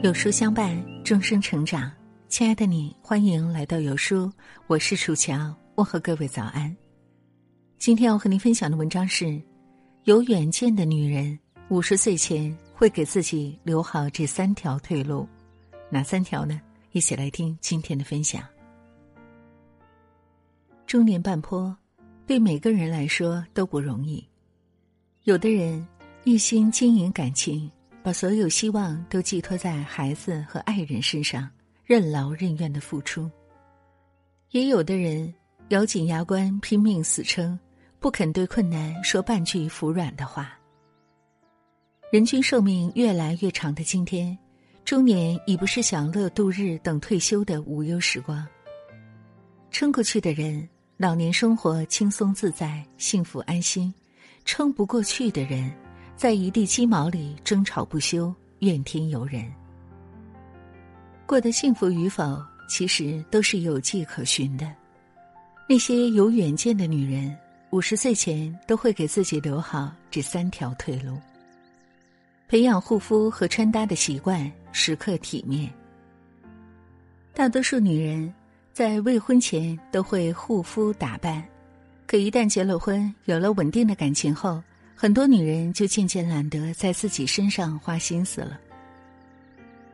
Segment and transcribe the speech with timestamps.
[0.00, 1.90] 有书相伴，终生成长。
[2.28, 4.30] 亲爱的你，欢迎来到有书，
[4.68, 6.74] 我是楚乔，问候各位早安。
[7.78, 9.42] 今天要和您分享的文章是：
[10.04, 11.36] 有远见的女人，
[11.68, 15.28] 五十岁前会给自己留好这三条退路。
[15.90, 16.60] 哪三条呢？
[16.92, 18.40] 一起来听今天的分享。
[20.86, 21.76] 中年半坡，
[22.24, 24.24] 对每个人来说都不容易。
[25.24, 25.84] 有的人
[26.22, 27.68] 一心经营感情。
[28.08, 31.46] 把所有希望都寄托在孩子和爱人身上，
[31.84, 33.30] 任劳任怨的付出。
[34.48, 35.30] 也有的人
[35.68, 37.58] 咬紧牙关拼命死撑，
[38.00, 40.58] 不肯对困难说半句服软的话。
[42.10, 44.34] 人均寿命越来越长的今天，
[44.86, 48.42] 中年已不是享乐度日等退休的无忧时光。
[49.70, 53.92] 撑过去的人，老年生活轻松自在、幸福安心；
[54.46, 55.70] 撑不过去的人。
[56.18, 59.48] 在一地鸡毛里争吵不休，怨天尤人。
[61.24, 64.68] 过得幸福与否，其实都是有迹可循的。
[65.68, 67.38] 那些有远见的女人，
[67.70, 71.16] 五十岁前都会给自己留好这三条退路：
[72.48, 75.72] 培养护肤和穿搭的习惯，时刻体面。
[77.32, 78.34] 大多数女人
[78.72, 81.46] 在未婚前都会护肤打扮，
[82.08, 84.60] 可一旦结了婚，有了稳定的感情后。
[85.00, 88.58] 很多女人就渐渐懒得在自己身上花心思了。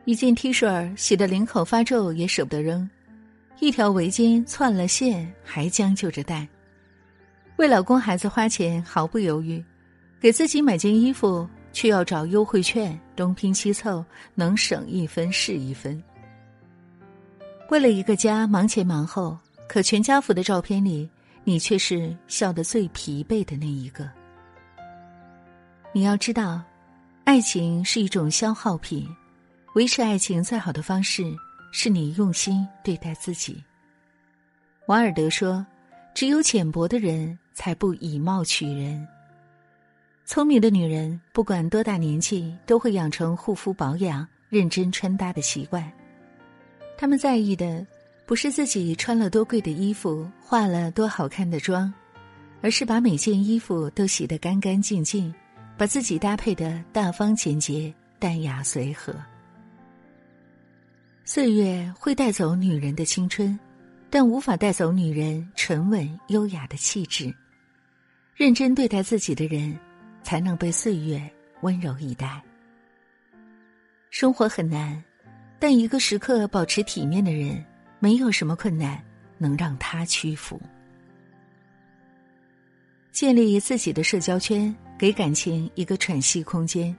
[0.03, 2.89] 一件 T 恤洗得领口发皱也舍不得扔，
[3.59, 6.47] 一条围巾窜了线还将就着戴。
[7.57, 9.63] 为老公孩子花钱毫不犹豫，
[10.19, 14.03] 给自己买件衣服却要找优惠券，东拼西凑，
[14.33, 16.01] 能省一分是一分。
[17.69, 19.37] 为了一个家忙前忙后，
[19.69, 21.07] 可全家福的照片里，
[21.43, 24.09] 你却是笑得最疲惫的那一个。
[25.95, 26.61] 你要知道，
[27.23, 29.07] 爱情是一种消耗品，
[29.75, 31.23] 维持爱情最好的方式
[31.71, 33.63] 是你用心对待自己。
[34.87, 35.65] 瓦尔德说
[36.13, 39.07] ：“只有浅薄的人才不以貌取人。”
[40.27, 45.89] 聪明的女人不管多大年纪，都会养成护肤保养、认真穿搭的习惯。
[46.97, 47.87] 他们在意的
[48.25, 51.93] 不是自己穿了多贵的衣服、化了多好看的妆，
[52.59, 55.33] 而是把每件衣服都洗得干干净净。
[55.77, 59.13] 把自己搭配的大方简洁、淡雅随和。
[61.23, 63.57] 岁月会带走女人的青春，
[64.09, 67.33] 但无法带走女人沉稳优雅的气质。
[68.35, 69.77] 认真对待自己的人，
[70.23, 71.21] 才能被岁月
[71.61, 72.41] 温柔以待。
[74.11, 75.03] 生活很难，
[75.59, 77.63] 但一个时刻保持体面的人，
[77.99, 79.03] 没有什么困难
[79.37, 80.61] 能让他屈服。
[83.11, 84.73] 建立自己的社交圈。
[84.97, 86.95] 给感情一个喘息空间。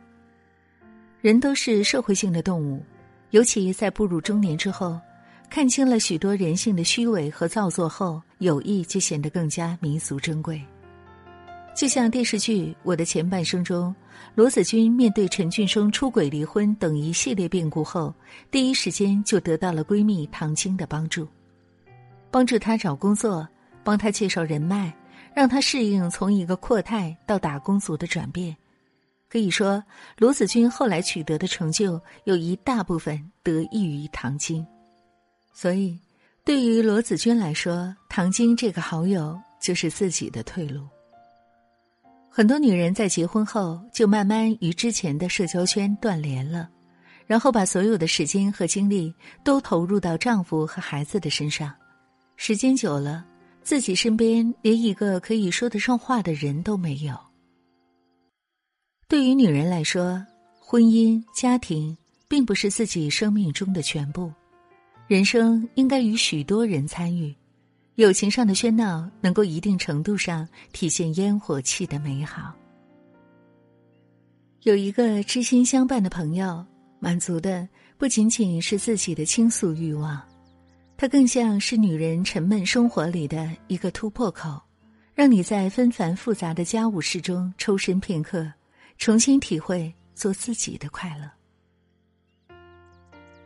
[1.21, 2.83] 人都是社会性的动物，
[3.31, 5.01] 尤其在步入中年之后，
[5.51, 10.63] 看清了许多人性的虚伪和造作后，友谊就显得更加弥足珍贵。
[11.75, 13.95] 就像电视剧《我的前半生》中，
[14.35, 18.15] 罗子君面对陈俊生出轨、离婚等一系列变故后，
[18.51, 21.29] 第一时间就得到了闺蜜唐晶的帮助，
[22.31, 23.47] 帮助她找工作，
[23.85, 24.95] 帮她介绍人脉。
[25.37, 28.57] 让他适应从一个阔太到打工族的转变，
[29.29, 29.85] 可以说
[30.17, 34.67] 罗子君后来取得的成就有一大部分得益于唐晶，
[35.53, 36.01] 所以
[36.43, 40.89] 对于罗子君来说，唐晶这个好友就是自己的退路。
[42.31, 46.67] 很多女人在结婚后就慢慢与之前的社交圈断联了，
[47.27, 49.15] 然后把所有的时间和精力
[49.45, 51.75] 都投入到丈夫和孩子的身上，
[52.37, 53.23] 时间久了。
[53.67, 57.19] 自己身边连一个可以说得上话的人都没有。
[59.09, 60.25] 对于女人来说，
[60.61, 64.33] 婚姻家庭并不是自己生命中的全部，
[65.09, 67.35] 人生应该与许多人参与。
[67.97, 72.55] 友情上的喧闹，能够一定程度上体现烟火气的美好。
[74.63, 76.65] 有一个知心相伴的朋友，
[77.01, 80.23] 满足的不仅仅是自己的倾诉欲望。
[80.97, 84.61] 它更像是女人沉闷生活里的一个突破口，
[85.15, 88.51] 让你在纷繁复杂的家务事中抽身片刻，
[88.97, 91.31] 重新体会做自己的快乐。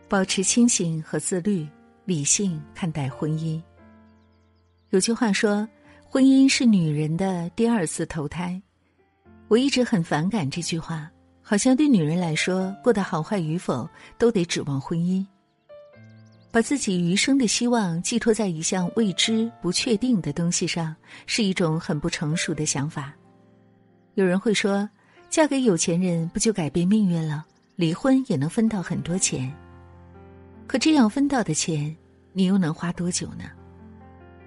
[0.09, 1.67] 保持清醒和自律，
[2.05, 3.61] 理性看待婚姻。
[4.91, 5.69] 有句话说
[6.09, 8.61] ：“婚姻是女人的第二次投胎。”
[9.49, 11.11] 我一直很反感这句话，
[11.43, 13.89] 好像对女人来说，过得好坏与否
[14.19, 15.27] 都得指望婚姻。
[16.53, 20.95] 把自己余生的希望寄托在一项未知、不确定的东西上，
[21.27, 23.13] 是一种很不成熟的想法。
[24.15, 24.89] 有人会说
[25.31, 27.47] ：“嫁给有钱人不就改变命运了？
[27.77, 29.51] 离婚也能分到很多钱。
[30.67, 31.97] 可这样分到的钱，
[32.33, 33.45] 你又能花多久呢？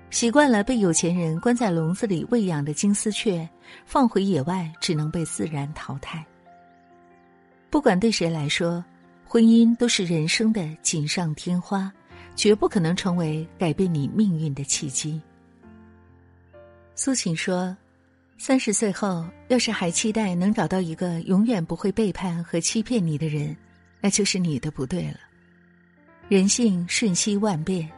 [0.10, 3.50] 习惯了被有钱人关在笼子里喂养的金丝雀，
[3.86, 6.24] 放回野外只能被自然淘汰。
[7.70, 8.84] 不管对谁来说，
[9.26, 11.92] 婚姻都是人生的锦上添花，
[12.36, 15.20] 绝不可能成为改变你命运的契机。
[16.96, 17.76] 苏秦说
[18.38, 23.56] ：“三十岁后，要是还期待能找到一个永远不会背叛和欺骗你的人，
[24.00, 25.18] 那就是你的不对了。
[26.30, 27.90] 人性瞬息万变，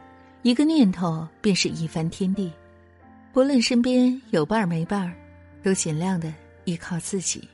[0.42, 2.50] 一个念头便是一番天地。
[3.32, 5.14] 不论身边有伴儿没伴儿，
[5.62, 6.32] 都尽量的
[6.64, 7.46] 依靠自己。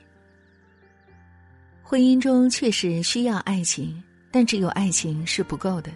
[1.93, 4.01] 婚姻中确实需要爱情，
[4.31, 5.91] 但只有爱情是不够的。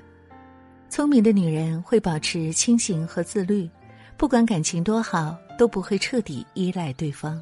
[0.90, 3.68] 聪明的女人会保持清醒和自律。”
[4.16, 7.42] 不管感情多好，都不会彻底依赖对方。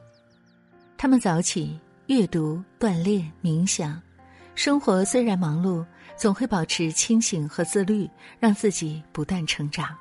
[0.98, 4.02] 他们早起、阅读、锻炼、冥想，
[4.56, 5.86] 生活虽然忙碌，
[6.16, 8.10] 总会保持清醒和自律，
[8.40, 9.94] 让自己不断成长。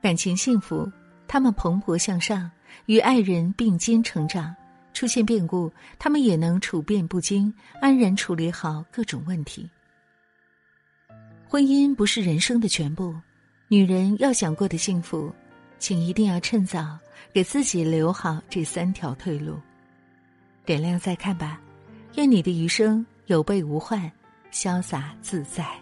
[0.00, 0.88] 感情幸福，
[1.26, 2.48] 他们蓬勃向上，
[2.86, 4.54] 与爱人并肩成长。
[5.02, 5.68] 出现变故，
[5.98, 9.68] 他们也能处变不惊，安然处理好各种问题。
[11.48, 13.12] 婚姻不是人生的全部，
[13.66, 15.34] 女人要想过得幸福。
[15.80, 16.96] 请一定要趁早
[17.32, 19.58] 给自己留好这三条退路，
[20.64, 21.60] 点亮再看吧。
[22.14, 24.08] 愿你的余生有备无患，
[24.52, 25.81] 潇洒自在。